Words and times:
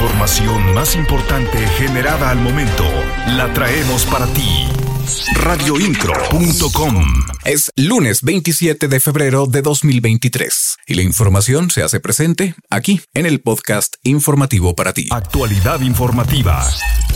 información 0.00 0.72
más 0.72 0.96
importante 0.96 1.58
generada 1.76 2.30
al 2.30 2.38
momento 2.38 2.84
la 3.36 3.52
traemos 3.52 4.06
para 4.06 4.26
ti. 4.28 4.66
Radioincro.com 5.34 7.04
Es 7.44 7.70
lunes 7.76 8.22
27 8.22 8.88
de 8.88 9.00
febrero 9.00 9.46
de 9.46 9.60
2023 9.60 10.76
y 10.86 10.94
la 10.94 11.02
información 11.02 11.70
se 11.70 11.82
hace 11.82 12.00
presente 12.00 12.54
aquí 12.70 13.02
en 13.12 13.26
el 13.26 13.42
podcast 13.42 13.96
informativo 14.02 14.74
para 14.74 14.94
ti. 14.94 15.08
Actualidad 15.10 15.80
informativa. 15.80 16.66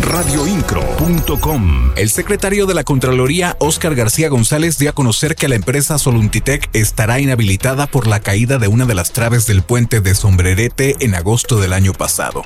Radioincro.com 0.00 1.92
El 1.96 2.10
secretario 2.10 2.66
de 2.66 2.74
la 2.74 2.84
Contraloría, 2.84 3.56
Óscar 3.60 3.94
García 3.94 4.28
González, 4.28 4.76
dio 4.76 4.90
a 4.90 4.94
conocer 4.94 5.36
que 5.36 5.48
la 5.48 5.54
empresa 5.54 5.98
Soluntitec 5.98 6.68
estará 6.74 7.18
inhabilitada 7.18 7.86
por 7.86 8.06
la 8.06 8.20
caída 8.20 8.58
de 8.58 8.68
una 8.68 8.84
de 8.84 8.94
las 8.94 9.12
traves 9.12 9.46
del 9.46 9.62
puente 9.62 10.02
de 10.02 10.14
Sombrerete 10.14 10.96
en 11.00 11.14
agosto 11.14 11.58
del 11.58 11.72
año 11.72 11.94
pasado. 11.94 12.42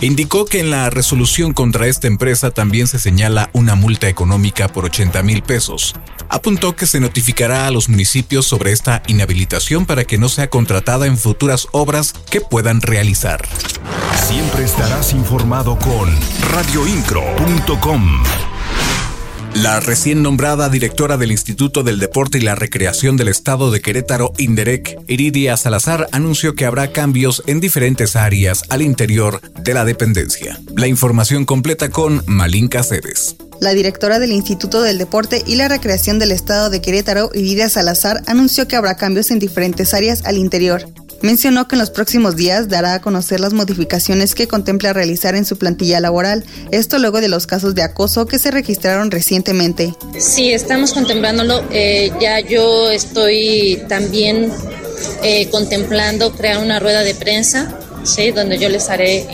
Indicó 0.00 0.44
que 0.44 0.60
en 0.60 0.70
la 0.70 0.90
resolución 0.90 1.52
contra 1.52 1.88
esta 1.88 2.06
empresa 2.06 2.52
también 2.52 2.86
se 2.86 3.00
señala 3.00 3.50
una 3.52 3.74
multa 3.74 4.08
económica 4.08 4.68
por 4.68 4.84
80 4.84 5.24
mil 5.24 5.42
pesos. 5.42 5.94
Apuntó 6.28 6.76
que 6.76 6.86
se 6.86 7.00
notificará 7.00 7.66
a 7.66 7.70
los 7.72 7.88
municipios 7.88 8.46
sobre 8.46 8.70
esta 8.70 9.02
inhabilitación 9.08 9.86
para 9.86 10.04
que 10.04 10.18
no 10.18 10.28
sea 10.28 10.50
contratada 10.50 11.06
en 11.06 11.18
futuras 11.18 11.66
obras 11.72 12.12
que 12.12 12.40
puedan 12.40 12.80
realizar. 12.80 13.48
Siempre 14.28 14.64
estarás 14.64 15.12
informado 15.12 15.76
con 15.78 16.14
radioincro.com. 16.52 18.22
La 19.54 19.80
recién 19.80 20.22
nombrada 20.22 20.68
directora 20.68 21.16
del 21.16 21.32
Instituto 21.32 21.82
del 21.82 21.98
Deporte 21.98 22.38
y 22.38 22.42
la 22.42 22.54
Recreación 22.54 23.16
del 23.16 23.28
Estado 23.28 23.70
de 23.70 23.80
Querétaro, 23.80 24.32
Inderec, 24.38 25.00
Iridia 25.08 25.56
Salazar, 25.56 26.08
anunció 26.12 26.54
que 26.54 26.64
habrá 26.64 26.92
cambios 26.92 27.42
en 27.46 27.60
diferentes 27.60 28.14
áreas 28.14 28.62
al 28.68 28.82
interior 28.82 29.40
de 29.54 29.74
la 29.74 29.84
dependencia. 29.84 30.60
La 30.76 30.86
información 30.86 31.44
completa 31.44 31.90
con 31.90 32.22
Malín 32.26 32.68
Cáceres. 32.68 33.36
La 33.60 33.72
directora 33.74 34.20
del 34.20 34.30
Instituto 34.30 34.82
del 34.82 34.98
Deporte 34.98 35.42
y 35.44 35.56
la 35.56 35.66
Recreación 35.66 36.20
del 36.20 36.30
Estado 36.30 36.70
de 36.70 36.80
Querétaro, 36.80 37.30
Iridia 37.34 37.68
Salazar, 37.68 38.22
anunció 38.26 38.68
que 38.68 38.76
habrá 38.76 38.96
cambios 38.96 39.32
en 39.32 39.40
diferentes 39.40 39.94
áreas 39.94 40.24
al 40.24 40.36
interior. 40.36 40.86
Mencionó 41.20 41.66
que 41.66 41.74
en 41.74 41.80
los 41.80 41.90
próximos 41.90 42.36
días 42.36 42.68
dará 42.68 42.94
a 42.94 43.00
conocer 43.00 43.40
las 43.40 43.52
modificaciones 43.52 44.34
que 44.34 44.46
contempla 44.46 44.92
realizar 44.92 45.34
en 45.34 45.44
su 45.44 45.58
plantilla 45.58 46.00
laboral, 46.00 46.44
esto 46.70 46.98
luego 46.98 47.20
de 47.20 47.28
los 47.28 47.46
casos 47.46 47.74
de 47.74 47.82
acoso 47.82 48.26
que 48.26 48.38
se 48.38 48.50
registraron 48.50 49.10
recientemente. 49.10 49.94
Sí, 50.18 50.52
estamos 50.52 50.92
contemplándolo. 50.92 51.62
Eh, 51.70 52.12
ya 52.20 52.40
yo 52.40 52.90
estoy 52.90 53.82
también 53.88 54.52
eh, 55.22 55.48
contemplando 55.50 56.32
crear 56.32 56.58
una 56.58 56.78
rueda 56.78 57.02
de 57.02 57.14
prensa 57.14 57.76
¿sí? 58.04 58.30
donde 58.30 58.58
yo 58.58 58.68
les 58.68 58.88
haré 58.88 59.26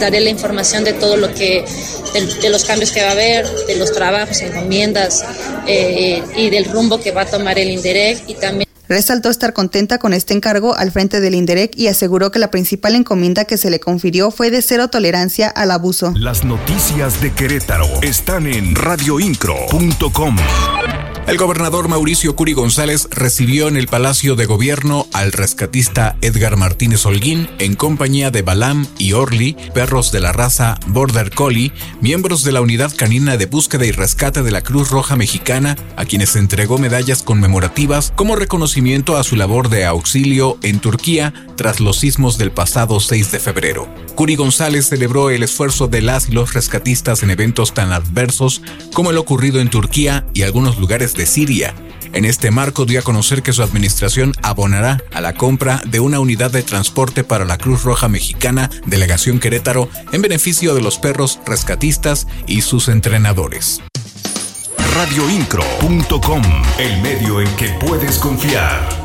daré 0.00 0.20
la 0.20 0.30
información 0.30 0.84
de 0.84 0.92
todo 0.92 1.16
lo 1.16 1.32
que 1.34 1.64
de, 2.12 2.50
los 2.50 2.64
cambios 2.64 2.90
que 2.90 3.02
va 3.02 3.08
a 3.08 3.12
haber 3.12 3.48
de 3.66 3.76
los 3.76 3.92
trabajos 3.92 4.40
encomiendas 4.40 5.24
eh, 5.66 6.22
y 6.36 6.50
del 6.50 6.64
rumbo 6.66 7.00
que 7.00 7.12
va 7.12 7.22
a 7.22 7.26
tomar 7.26 7.58
el 7.58 7.70
Indirect 7.70 8.28
y 8.28 8.34
también 8.34 8.71
Resaltó 8.92 9.30
estar 9.30 9.54
contenta 9.54 9.96
con 9.96 10.12
este 10.12 10.34
encargo 10.34 10.76
al 10.76 10.92
frente 10.92 11.22
del 11.22 11.34
INDEREC 11.34 11.74
y 11.78 11.88
aseguró 11.88 12.30
que 12.30 12.38
la 12.38 12.50
principal 12.50 12.94
encomienda 12.94 13.46
que 13.46 13.56
se 13.56 13.70
le 13.70 13.80
confirió 13.80 14.30
fue 14.30 14.50
de 14.50 14.60
cero 14.60 14.88
tolerancia 14.88 15.48
al 15.48 15.70
abuso. 15.70 16.12
Las 16.14 16.44
noticias 16.44 17.18
de 17.22 17.32
Querétaro 17.32 17.86
están 18.02 18.46
en 18.46 18.74
radioincro.com. 18.74 20.36
El 21.24 21.38
gobernador 21.38 21.86
Mauricio 21.86 22.34
Curi 22.34 22.52
González 22.52 23.06
recibió 23.12 23.68
en 23.68 23.76
el 23.76 23.86
Palacio 23.86 24.34
de 24.34 24.44
Gobierno 24.44 25.06
al 25.12 25.30
rescatista 25.30 26.16
Edgar 26.20 26.56
Martínez 26.56 27.06
Holguín 27.06 27.48
en 27.60 27.76
compañía 27.76 28.32
de 28.32 28.42
Balam 28.42 28.88
y 28.98 29.12
Orly, 29.12 29.56
perros 29.72 30.10
de 30.10 30.18
la 30.18 30.32
raza 30.32 30.80
Border 30.88 31.30
Collie, 31.30 31.72
miembros 32.00 32.42
de 32.42 32.50
la 32.50 32.60
Unidad 32.60 32.92
Canina 32.94 33.36
de 33.36 33.46
Búsqueda 33.46 33.86
y 33.86 33.92
Rescate 33.92 34.42
de 34.42 34.50
la 34.50 34.62
Cruz 34.62 34.90
Roja 34.90 35.14
Mexicana, 35.14 35.76
a 35.96 36.04
quienes 36.04 36.34
entregó 36.34 36.78
medallas 36.78 37.22
conmemorativas 37.22 38.12
como 38.16 38.34
reconocimiento 38.34 39.16
a 39.16 39.22
su 39.22 39.36
labor 39.36 39.68
de 39.68 39.84
auxilio 39.84 40.58
en 40.62 40.80
Turquía 40.80 41.32
tras 41.56 41.78
los 41.78 41.98
sismos 41.98 42.36
del 42.36 42.50
pasado 42.50 42.98
6 42.98 43.30
de 43.30 43.38
febrero. 43.38 43.88
Curi 44.16 44.34
González 44.34 44.88
celebró 44.88 45.30
el 45.30 45.44
esfuerzo 45.44 45.86
de 45.86 46.02
las 46.02 46.28
y 46.28 46.32
los 46.32 46.52
rescatistas 46.52 47.22
en 47.22 47.30
eventos 47.30 47.72
tan 47.74 47.92
adversos 47.92 48.60
como 48.92 49.10
el 49.10 49.18
ocurrido 49.18 49.60
en 49.60 49.70
Turquía 49.70 50.26
y 50.34 50.42
algunos 50.42 50.78
lugares 50.78 51.11
de 51.14 51.26
Siria. 51.26 51.74
En 52.12 52.24
este 52.24 52.50
marco 52.50 52.84
dio 52.84 53.00
a 53.00 53.02
conocer 53.02 53.42
que 53.42 53.52
su 53.52 53.62
administración 53.62 54.34
abonará 54.42 55.02
a 55.12 55.20
la 55.20 55.34
compra 55.34 55.82
de 55.86 56.00
una 56.00 56.20
unidad 56.20 56.50
de 56.50 56.62
transporte 56.62 57.24
para 57.24 57.44
la 57.44 57.56
Cruz 57.56 57.84
Roja 57.84 58.08
Mexicana, 58.08 58.70
Delegación 58.86 59.38
Querétaro, 59.38 59.88
en 60.12 60.20
beneficio 60.20 60.74
de 60.74 60.82
los 60.82 60.98
perros 60.98 61.40
rescatistas 61.46 62.26
y 62.46 62.62
sus 62.62 62.88
entrenadores. 62.88 63.80
Radioincro.com, 64.94 66.42
el 66.78 67.00
medio 67.00 67.40
en 67.40 67.48
que 67.56 67.68
puedes 67.80 68.18
confiar. 68.18 69.01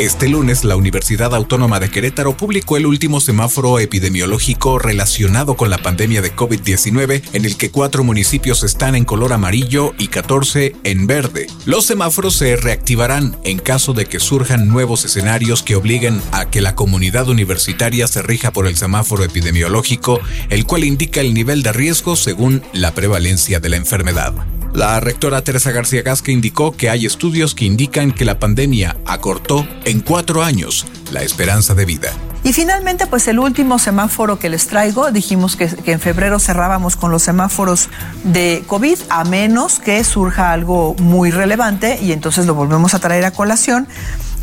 Este 0.00 0.28
lunes, 0.28 0.64
la 0.64 0.74
Universidad 0.74 1.36
Autónoma 1.36 1.78
de 1.78 1.88
Querétaro 1.88 2.36
publicó 2.36 2.76
el 2.76 2.84
último 2.84 3.20
semáforo 3.20 3.78
epidemiológico 3.78 4.80
relacionado 4.80 5.56
con 5.56 5.70
la 5.70 5.78
pandemia 5.78 6.20
de 6.20 6.34
COVID-19, 6.34 7.22
en 7.32 7.44
el 7.44 7.56
que 7.56 7.70
cuatro 7.70 8.02
municipios 8.02 8.64
están 8.64 8.96
en 8.96 9.04
color 9.04 9.32
amarillo 9.32 9.94
y 9.96 10.08
14 10.08 10.74
en 10.82 11.06
verde. 11.06 11.46
Los 11.64 11.86
semáforos 11.86 12.34
se 12.34 12.56
reactivarán 12.56 13.36
en 13.44 13.60
caso 13.60 13.92
de 13.92 14.06
que 14.06 14.18
surjan 14.18 14.66
nuevos 14.66 15.04
escenarios 15.04 15.62
que 15.62 15.76
obliguen 15.76 16.20
a 16.32 16.46
que 16.46 16.60
la 16.60 16.74
comunidad 16.74 17.28
universitaria 17.28 18.08
se 18.08 18.20
rija 18.20 18.50
por 18.50 18.66
el 18.66 18.76
semáforo 18.76 19.22
epidemiológico, 19.22 20.18
el 20.50 20.66
cual 20.66 20.82
indica 20.82 21.20
el 21.20 21.34
nivel 21.34 21.62
de 21.62 21.72
riesgo 21.72 22.16
según 22.16 22.64
la 22.72 22.94
prevalencia 22.94 23.60
de 23.60 23.68
la 23.68 23.76
enfermedad. 23.76 24.34
La 24.74 24.98
rectora 24.98 25.40
Teresa 25.42 25.70
García 25.70 26.02
Gasca 26.02 26.32
indicó 26.32 26.72
que 26.72 26.90
hay 26.90 27.06
estudios 27.06 27.54
que 27.54 27.64
indican 27.64 28.10
que 28.10 28.24
la 28.24 28.40
pandemia 28.40 28.96
acortó 29.06 29.64
en 29.84 30.00
cuatro 30.00 30.42
años 30.42 30.84
la 31.12 31.22
esperanza 31.22 31.74
de 31.74 31.84
vida. 31.84 32.10
Y 32.42 32.52
finalmente, 32.52 33.06
pues 33.06 33.28
el 33.28 33.38
último 33.38 33.78
semáforo 33.78 34.40
que 34.40 34.50
les 34.50 34.66
traigo, 34.66 35.12
dijimos 35.12 35.54
que, 35.54 35.70
en 35.86 36.00
febrero 36.00 36.40
cerrábamos 36.40 36.96
con 36.96 37.12
los 37.12 37.22
semáforos 37.22 37.88
de 38.24 38.64
COVID, 38.66 38.98
a 39.10 39.22
menos 39.22 39.78
que 39.78 40.02
surja 40.02 40.50
algo 40.50 40.96
muy 40.98 41.30
relevante 41.30 41.96
y 42.02 42.10
entonces 42.10 42.44
lo 42.44 42.54
volvemos 42.54 42.94
a 42.94 42.98
traer 42.98 43.24
a 43.26 43.30
colación 43.30 43.86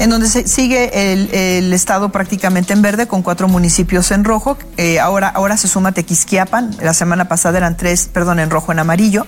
en 0.01 0.09
donde 0.09 0.28
sigue 0.28 1.13
el, 1.13 1.72
estado 1.73 2.12
prácticamente 2.12 2.73
en 2.73 2.81
verde 2.81 3.07
con 3.07 3.22
cuatro 3.22 3.47
municipios 3.47 4.09
en 4.09 4.23
rojo. 4.23 4.57
Eh, 4.78 5.00
ahora, 5.00 5.28
ahora 5.29 5.57
se 5.57 5.67
suma 5.67 5.91
Tequisquiapan, 5.91 6.75
la 6.81 6.95
semana 6.95 7.28
pasada 7.28 7.59
eran 7.59 7.78
tres, 7.78 8.09
perdón, 8.12 8.39
en 8.39 8.50
rojo, 8.50 8.72
en 8.72 8.79
amarillo. 8.79 9.28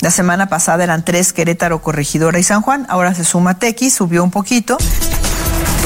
La 0.00 0.10
semana 0.10 0.48
pasada 0.48 0.82
eran 0.82 1.04
tres, 1.04 1.32
Querétaro, 1.32 1.80
Corregidora 1.82 2.38
y 2.40 2.42
San 2.42 2.62
Juan. 2.62 2.84
Ahora 2.88 3.14
se 3.14 3.24
suma 3.24 3.60
Tequis, 3.60 3.94
subió 3.94 4.24
un 4.24 4.32
poquito 4.32 4.76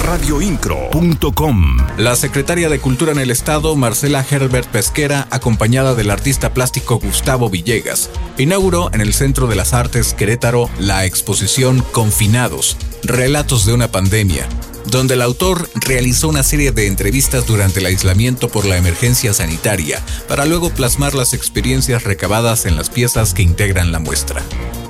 radioincro.com. 0.03 1.78
La 1.97 2.16
secretaria 2.16 2.69
de 2.69 2.81
Cultura 2.81 3.12
en 3.12 3.19
el 3.19 3.31
Estado, 3.31 3.75
Marcela 3.76 4.25
Herbert 4.28 4.69
Pesquera, 4.69 5.26
acompañada 5.31 5.94
del 5.94 6.10
artista 6.10 6.53
plástico 6.53 6.99
Gustavo 6.99 7.49
Villegas, 7.49 8.10
inauguró 8.37 8.91
en 8.93 9.00
el 9.00 9.14
Centro 9.14 9.47
de 9.47 9.56
las 9.56 9.72
Artes 9.72 10.14
Querétaro 10.14 10.69
la 10.78 11.04
exposición 11.04 11.84
Confinados, 11.93 12.76
Relatos 13.05 13.67
de 13.67 13.73
una 13.73 13.91
Pandemia, 13.91 14.49
donde 14.87 15.15
el 15.15 15.23
autor 15.23 15.69
realizó 15.75 16.29
una 16.29 16.45
serie 16.45 16.71
de 16.71 16.87
entrevistas 16.87 17.45
durante 17.47 17.81
el 17.81 17.87
aislamiento 17.87 18.49
por 18.49 18.65
la 18.65 18.77
emergencia 18.77 19.35
sanitaria, 19.35 20.01
para 20.29 20.45
luego 20.45 20.71
plasmar 20.71 21.15
las 21.15 21.35
experiencias 21.35 22.05
recabadas 22.05 22.65
en 22.65 22.77
las 22.77 22.91
piezas 22.91 23.35
que 23.35 23.43
integran 23.43 23.91
la 23.91 23.99
muestra. 23.99 24.43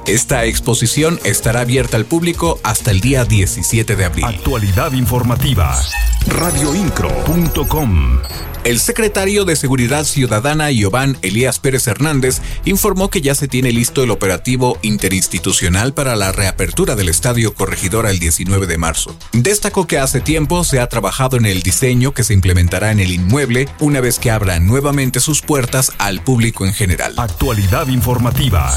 Esta 0.07 0.45
exposición 0.45 1.21
estará 1.25 1.61
abierta 1.61 1.97
al 1.97 2.07
público 2.07 2.59
hasta 2.65 2.91
el 2.91 3.01
día 3.01 3.25
17 3.25 3.97
de 3.97 4.05
abril. 4.05 4.25
Actualidad 4.25 4.93
informativa. 4.93 5.81
Radioincro.com 6.27 8.21
el 8.65 8.78
secretario 8.78 9.45
de 9.45 9.57
Seguridad 9.57 10.04
Ciudadana, 10.04 10.71
Giovanni 10.71 11.19
Elías 11.22 11.59
Pérez 11.59 11.89
Hernández, 11.89 12.41
informó 12.65 13.10
que 13.10 13.21
ya 13.21 13.34
se 13.34 13.49
tiene 13.49 13.72
listo 13.72 14.04
el 14.04 14.13
operativo 14.13 14.78
interinstitucional 14.83 15.95
para 15.95 16.15
la 16.15 16.31
reapertura 16.31 16.95
del 16.95 17.09
Estadio 17.09 17.55
Corregidora 17.55 18.10
el 18.10 18.21
19 18.21 18.69
de 18.69 18.78
marzo. 18.78 19.16
Destacó 19.33 19.89
que 19.89 19.98
hace 19.98 20.21
tiempo 20.21 20.63
se 20.63 20.78
ha 20.78 20.87
trabajado 20.87 21.37
en 21.37 21.47
el 21.47 21.63
diseño 21.63 22.15
que 22.15 22.22
se 22.22 22.34
implementará 22.34 22.93
en 22.93 23.01
el 23.01 23.10
inmueble 23.10 23.69
una 23.81 24.01
vez 24.01 24.21
que 24.21 24.31
abra 24.31 24.60
nuevamente 24.60 25.19
sus 25.19 25.43
puertas 25.43 25.91
al 25.98 26.22
público 26.22 26.65
en 26.65 26.72
general. 26.72 27.15
Actualidad 27.16 27.89
informativa. 27.89 28.72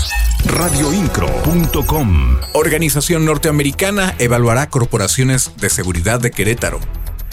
Radioincro.com 0.47 2.37
Organización 2.53 3.25
norteamericana 3.25 4.15
evaluará 4.19 4.69
corporaciones 4.69 5.51
de 5.57 5.69
seguridad 5.69 6.19
de 6.19 6.31
Querétaro. 6.31 6.79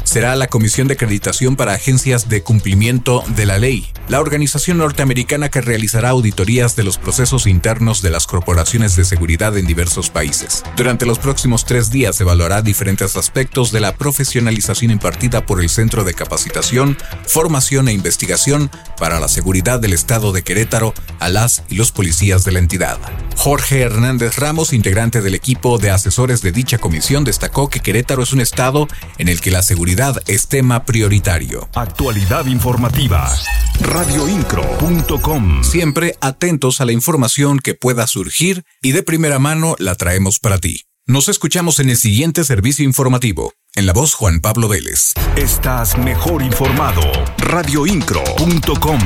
Será 0.05 0.35
la 0.35 0.49
Comisión 0.49 0.89
de 0.89 0.95
Acreditación 0.95 1.57
para 1.57 1.75
Agencias 1.75 2.29
de 2.29 2.43
Cumplimiento 2.43 3.23
de 3.37 3.47
la 3.47 3.59
Ley, 3.59 3.87
la 4.09 4.21
organización 4.21 4.79
norteamericana 4.79 5.49
que 5.49 5.61
realizará 5.61 6.11
auditorías 6.11 6.75
de 6.75 6.83
los 6.83 6.99
procesos 6.99 7.47
internos 7.47 8.03
de 8.03 8.11
las 8.11 8.27
corporaciones 8.27 8.97
de 8.97 9.05
seguridad 9.05 9.57
en 9.57 9.67
diversos 9.67 10.11
países. 10.11 10.65
Durante 10.77 11.07
los 11.07 11.19
próximos 11.19 11.65
tres 11.65 11.91
días 11.91 12.21
evaluará 12.21 12.63
diferentes 12.63 13.17
aspectos 13.17 13.73
de 13.73 13.81
la 13.81 13.95
profesionalización 13.97 14.91
impartida 14.91 15.47
por 15.47 15.63
el 15.63 15.71
Centro 15.71 16.05
de 16.05 16.15
Capacitación, 16.15 16.99
Formación 17.27 17.89
e 17.89 17.93
Investigación 17.93 18.71
para 18.99 19.21
la 19.21 19.29
Seguridad 19.29 19.81
del 19.81 19.93
Estado 19.93 20.33
de 20.33 20.43
Querétaro 20.43 20.95
a 21.23 21.29
las 21.29 21.63
y 21.69 21.77
los 21.77 21.93
policías 21.93 22.45
de 22.45 22.53
la 22.53 22.59
entidad. 22.59 22.99
Jorge 23.37 23.81
Hernández 23.81 24.39
Ramos, 24.39 24.73
integrante 24.73 25.21
del 25.21 25.35
equipo 25.35 25.79
de 25.79 25.91
asesores 25.91 26.43
de 26.43 26.53
dicha 26.53 26.79
comisión, 26.79 27.25
destacó 27.25 27.69
que 27.69 27.81
Querétaro 27.81 28.23
es 28.23 28.33
un 28.33 28.41
estado 28.41 28.89
en 29.19 29.29
el 29.29 29.41
que 29.41 29.51
la 29.51 29.63
seguridad 29.63 30.23
es 30.27 30.49
tema 30.49 30.85
prioritario. 30.85 31.69
Actualidad 31.75 32.47
informativa. 32.47 33.33
Radioincro.com. 33.81 35.65
Siempre 35.65 36.17
atentos 36.21 36.81
a 36.81 36.85
la 36.85 36.93
información 36.93 37.59
que 37.59 37.75
pueda 37.75 38.07
surgir 38.07 38.65
y 38.83 38.93
de 38.93 39.03
primera 39.03 39.39
mano 39.39 39.77
la 39.79 39.95
traemos 39.95 40.39
para 40.39 40.59
ti. 40.59 40.83
Nos 41.07 41.29
escuchamos 41.29 41.81
en 41.81 41.91
el 41.91 41.97
siguiente 41.97 42.45
servicio 42.45 42.85
informativo. 42.85 43.55
En 43.75 43.87
la 43.87 43.93
voz 43.93 44.15
Juan 44.15 44.41
Pablo 44.41 44.69
Vélez. 44.69 45.15
Estás 45.37 45.99
mejor 45.99 46.43
informado. 46.43 47.03
Radioincro.com. 47.39 49.01